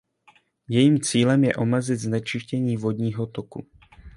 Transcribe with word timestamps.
Jejím 0.69 1.01
cílem 1.01 1.43
je 1.43 1.55
omezit 1.55 1.95
znečištění 1.97 2.77
vodního 2.77 3.27
toku. 3.27 3.67